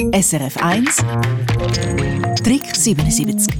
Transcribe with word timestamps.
SRF 0.00 0.56
1 0.56 0.96
Trick 2.42 2.74
77 2.74 3.54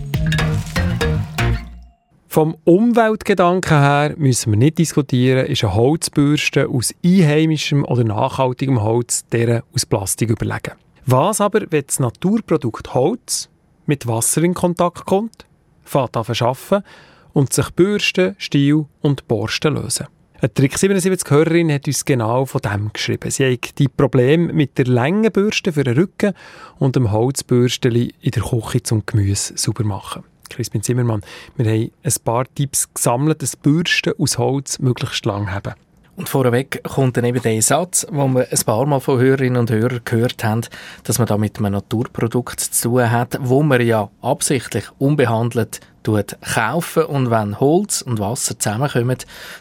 Vom 2.29 2.57
Umweltgedanken 2.65 3.79
her 3.79 4.15
müssen 4.17 4.53
wir 4.53 4.57
nicht 4.59 4.79
diskutieren, 4.79 5.45
ist 5.45 5.65
eine 5.65 5.75
Holzbürste 5.75 6.67
aus 6.67 6.95
einheimischem 7.05 7.85
oder 7.85 8.05
nachhaltigem 8.05 8.81
Holz 8.81 9.27
der 9.27 9.65
aus 9.75 9.85
Plastik 9.85 10.31
überlegen. 10.31 10.73
Was 11.05 11.43
aber, 11.43 11.61
wenn 11.69 11.85
das 11.87 12.01
Naturprodukt 12.01 12.95
Holz 12.95 13.51
mit 13.85 14.07
Wasser 14.07 14.43
in 14.43 14.55
Kontakt 14.55 15.05
kommt, 15.05 15.45
fährt 15.85 16.17
an 16.17 16.25
verschaffen 16.25 16.83
und 17.35 17.53
sich 17.53 17.69
Bürsten, 17.73 18.35
Stiel 18.39 18.87
und 19.03 19.29
Borsten 19.29 19.75
lösen? 19.75 20.07
Eine 20.43 20.55
Trick 20.55 20.79
77 20.79 21.31
Hörerin 21.31 21.71
hat 21.71 21.87
uns 21.87 22.03
genau 22.07 22.47
von 22.47 22.63
dem 22.63 22.91
geschrieben. 22.95 23.31
Sie 23.31 23.45
hat 23.45 23.79
die 23.79 23.89
Probleme 23.89 24.51
mit 24.55 24.79
der 24.79 24.87
Längenbürste 24.87 25.71
für 25.71 25.85
den 25.85 25.99
Rücken 25.99 26.33
und 26.79 26.97
dem 26.97 27.13
Holzbürsteli 27.13 28.15
in 28.23 28.31
der 28.31 28.43
Küche 28.43 28.83
zum 28.83 29.05
Gemüse 29.05 29.53
sauber 29.59 29.85
machen. 29.85 30.25
Crispin 30.49 30.83
Zimmermann, 30.83 31.21
wir 31.57 31.71
haben 31.71 31.91
ein 32.03 32.15
paar 32.25 32.47
Tipps 32.55 32.89
gesammelt, 32.95 33.43
dass 33.43 33.55
Bürsten 33.55 34.15
aus 34.19 34.39
Holz 34.39 34.79
möglichst 34.79 35.27
lang 35.27 35.53
haben. 35.53 35.75
Und 36.21 36.29
vorweg 36.29 36.83
kommt 36.85 37.17
dann 37.17 37.25
eben 37.25 37.41
der 37.41 37.63
Satz, 37.63 38.07
wo 38.11 38.29
wir 38.29 38.47
ein 38.53 38.65
paar 38.67 38.85
Mal 38.85 39.01
von 39.01 39.19
Hörerinnen 39.19 39.57
und 39.57 39.71
Hörern 39.71 40.03
gehört 40.05 40.45
haben, 40.45 40.61
dass 41.05 41.19
man 41.19 41.27
da 41.27 41.39
mit 41.39 41.57
einem 41.57 41.73
Naturprodukt 41.73 42.61
zu 42.61 42.91
tun 42.91 43.11
hat, 43.11 43.39
wo 43.41 43.63
man 43.63 43.81
ja 43.81 44.11
absichtlich 44.21 44.85
unbehandelt 44.99 45.81
kaufen 46.05 47.05
und 47.05 47.31
wenn 47.31 47.59
Holz 47.59 48.03
und 48.03 48.19
Wasser 48.19 48.59
zusammenkommen, 48.59 49.17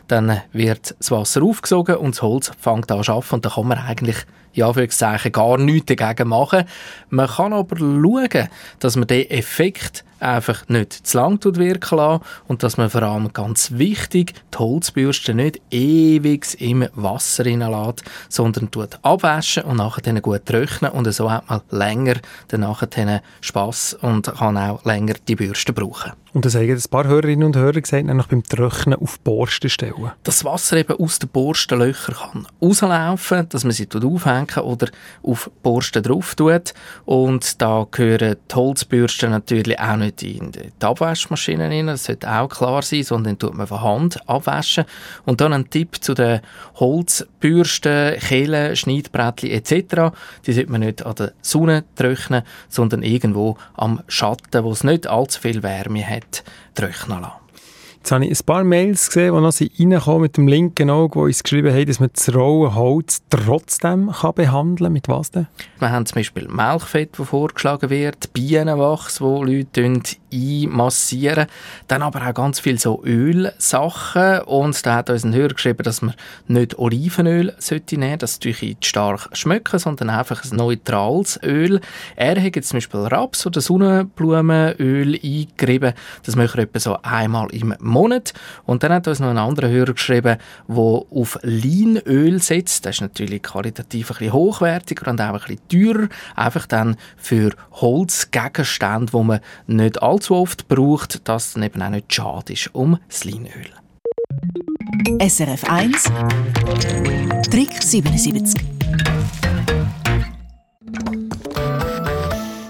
dann 0.09 0.41
wird 0.52 0.95
das 1.00 1.12
Wasser 1.12 1.44
aufgesogen 1.44 1.95
und 1.95 2.16
das 2.16 2.23
Holz 2.23 2.52
fängt 2.59 2.91
an 2.91 3.03
zu 3.03 3.14
arbeiten 3.14 3.36
und 3.36 3.45
dann 3.45 3.53
kann 3.53 3.67
man 3.67 3.78
eigentlich 3.78 4.17
ja, 4.52 4.70
gar 4.70 5.58
nichts 5.58 5.95
dagegen 5.95 6.28
machen. 6.28 6.66
Man 7.09 7.28
kann 7.28 7.53
aber 7.53 7.78
schauen, 7.78 8.50
dass 8.80 8.98
man 8.98 9.08
den 9.08 9.30
Effekt 9.30 10.03
einfach 10.20 10.67
nicht 10.67 10.94
zu 10.94 11.17
lang 11.17 11.44
wirken 11.44 11.98
lassen 11.98 12.23
und 12.48 12.64
dass 12.64 12.78
man 12.78 12.89
vor 12.89 13.03
allem 13.03 13.31
ganz 13.34 13.72
wichtig 13.72 14.34
die 14.53 14.58
Holzbürste 14.58 15.34
nicht 15.34 15.62
ewig 15.72 16.59
im 16.59 16.88
Wasser 16.94 17.45
reinlässt, 17.45 18.03
sondern 18.30 18.72
tut 18.72 19.00
abwaschen 19.02 19.64
und 19.64 19.78
nachher 19.78 20.22
gut 20.22 20.45
trocknen 20.45 20.92
und 20.92 21.12
so 21.12 21.31
hat 21.31 21.50
man 21.50 21.62
länger 21.70 22.16
dann 22.50 22.62
nachher 22.62 23.22
Spass 23.42 23.94
und 23.94 24.34
kann 24.38 24.58
auch 24.58 24.84
länger 24.86 25.16
die 25.28 25.36
Bürste 25.36 25.73
brauchen. 25.73 26.14
Und 26.33 26.45
das 26.45 26.53
haben 26.53 26.69
ein 26.69 26.81
paar 26.91 27.08
Hörerinnen 27.08 27.44
und 27.44 27.55
Hörer 27.55 27.81
gesagt, 27.81 28.05
nämlich 28.05 28.27
beim 28.27 28.44
Trocknen 28.44 28.99
auf 28.99 29.19
Borsten 29.19 29.69
stellen. 29.69 30.11
Dass 30.23 30.39
das 30.39 30.45
Wasser 30.45 30.77
eben 30.77 30.99
aus 30.99 31.17
den 31.17 31.30
Borstenlöchern 31.30 32.16
kann 32.16 32.47
rauslaufen, 32.61 33.49
dass 33.49 33.63
man 33.63 33.72
sie 33.72 33.88
aufhängen 33.91 34.57
oder 34.63 34.89
auf 35.23 35.50
Borsten 35.63 36.03
drauf 36.03 36.35
tut. 36.35 36.73
Und 37.05 37.61
da 37.61 37.88
gehören 37.89 38.35
die 38.50 38.55
Holzbürsten 38.55 39.31
natürlich 39.31 39.80
auch 39.80 39.95
nicht 39.95 40.22
in 40.22 40.52
die 40.52 40.85
Abwaschmaschine 40.85 41.67
rein, 41.69 41.88
das 41.88 42.05
sollte 42.05 42.31
auch 42.31 42.50
klar 42.50 42.83
sein, 42.83 43.03
sondern 43.03 43.39
tut 43.39 43.55
man 43.55 43.66
von 43.66 43.81
Hand 43.81 44.30
abwaschen. 44.30 44.85
Und 45.25 45.41
dann 45.41 45.53
ein 45.53 45.69
Tipp 45.69 45.97
zu 46.03 46.13
den 46.13 46.41
Holzbürsten, 46.75 48.19
Kehlen, 48.19 48.75
Schneidbrettchen 48.75 49.50
etc. 49.50 50.16
Die 50.45 50.53
sollte 50.53 50.72
man 50.72 50.81
nicht 50.81 51.03
an 51.03 51.16
der 51.16 51.33
Sonne 51.41 51.85
trocknen, 51.95 52.44
sondern 52.67 53.02
irgendwo 53.02 53.57
am 53.75 54.02
Schatten, 54.07 54.63
wo 54.63 54.72
es 54.72 54.83
nicht 54.83 55.07
allzu 55.07 55.41
viel 55.41 55.63
Wärme 55.63 56.05
hat 56.05 56.19
hat 56.20 56.44
trocknen 56.73 57.22
lassen. 57.22 57.39
Jetzt 58.10 58.16
habe 58.16 58.26
ich 58.26 58.40
ein 58.40 58.46
paar 58.48 58.64
Mails 58.64 59.06
gesehen, 59.06 59.36
die 59.36 59.86
noch 59.86 60.00
reinkommen 60.00 60.22
mit 60.22 60.38
dem 60.38 60.48
linken 60.48 60.90
Auge, 60.90 61.20
wo 61.20 61.26
uns 61.26 61.44
geschrieben 61.44 61.72
haben, 61.72 61.86
dass 61.86 62.00
man 62.00 62.10
das 62.12 62.34
raue 62.34 62.74
Holz 62.74 63.22
trotzdem 63.30 64.10
kann 64.10 64.34
behandeln 64.34 64.86
kann. 64.88 64.94
Mit 64.94 65.08
was 65.08 65.30
denn? 65.30 65.46
Wir 65.78 65.92
haben 65.92 66.08
zum 66.08 66.16
Beispiel 66.16 66.48
Milchfett, 66.48 67.20
das 67.20 67.30
vorgeschlagen 67.30 67.92
wird, 67.92 68.34
Bienenwachs, 68.34 69.22
wo 69.22 69.44
Leute 69.44 70.02
einmassieren. 70.34 71.46
Dann 71.88 72.02
aber 72.02 72.28
auch 72.28 72.34
ganz 72.34 72.60
viel 72.60 72.80
so 72.80 73.04
Ölsachen. 73.06 74.40
Und 74.42 74.84
da 74.88 74.96
hat 74.96 75.12
uns 75.12 75.24
ein 75.24 75.36
Hörer 75.36 75.53
geschrieben, 75.53 75.84
dass 75.84 76.02
man 76.02 76.16
nicht 76.48 76.80
Olivenöl 76.80 77.53
sollte 77.59 77.96
nehmen 77.96 78.09
sollte, 78.09 78.18
das 78.18 78.38
natürlich 78.38 78.62
nicht 78.64 78.86
stark 78.88 79.30
schmecken, 79.34 79.78
sondern 79.78 80.09
einfach 80.09 80.44
ein 80.44 80.58
neutrales 80.58 81.40
Öl. 81.44 81.80
Er 82.16 82.42
hat 82.42 82.56
jetzt 82.56 82.69
zum 82.69 82.78
Beispiel 82.78 83.02
Raps- 83.02 83.46
oder 83.46 83.62
Sonnenblumenöl 83.62 85.19
eingerieben. 85.24 85.94
Das 86.24 86.36
macht 86.36 86.56
er 86.56 86.64
etwa 86.64 86.80
so 86.80 86.98
einmal 87.03 87.50
im 87.52 87.75
Monat. 87.80 87.99
Und 88.66 88.84
dann 88.84 88.94
hat 88.94 89.08
uns 89.08 89.20
noch 89.20 89.30
ein 89.30 89.38
anderer 89.38 89.70
Hörer 89.70 89.94
geschrieben, 89.94 90.38
der 90.68 90.76
auf 90.78 91.40
Leinöl 91.42 92.42
setzt. 92.42 92.86
Das 92.86 92.96
ist 92.96 93.02
natürlich 93.02 93.44
qualitativ 93.44 94.12
ein 94.12 94.18
bisschen 94.18 94.34
hochwertiger 94.34 95.12
und 95.12 95.22
auch 95.22 95.34
ein 95.48 95.56
bisschen 95.56 95.94
teurer. 95.94 96.10
Einfach 96.36 96.66
dann 96.68 96.96
für 97.18 97.52
Holzgegenstände, 97.74 99.14
wo 99.14 99.24
man 99.24 99.40
nicht 99.68 100.02
allzu 100.02 100.36
oft 100.36 100.68
braucht, 100.68 101.28
dass 101.28 101.54
dann 101.54 101.64
eben 101.64 101.82
auch 101.82 101.90
nicht 101.90 102.14
schade 102.14 102.54
ist 102.54 102.74
um 102.74 103.00
das 103.08 103.24
Leinöl. 103.26 103.70
SRF 105.20 105.64
1 105.70 106.04
Trick 107.50 107.72
77 107.81 108.62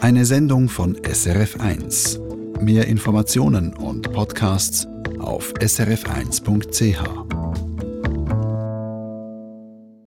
Eine 0.01 0.25
Sendung 0.25 0.69
von 0.69 0.97
SRF 1.03 1.59
1. 1.59 2.19
Mehr 2.61 2.87
Informationen 2.87 3.73
und 3.73 4.11
Podcasts 4.11 4.87
auf 5.29 5.53
srf1.ch. 5.53 7.38